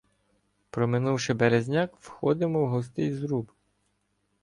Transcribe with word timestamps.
Проминувши 0.69 1.33
березняк, 1.33 1.95
входимо 1.99 2.65
в 2.65 2.69
густий 2.69 3.13
зруб. 3.13 3.51